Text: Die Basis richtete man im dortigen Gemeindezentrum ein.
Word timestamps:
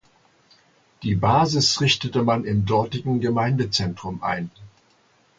Die 1.03 1.13
Basis 1.13 1.79
richtete 1.79 2.23
man 2.23 2.43
im 2.43 2.65
dortigen 2.65 3.19
Gemeindezentrum 3.19 4.23
ein. 4.23 4.49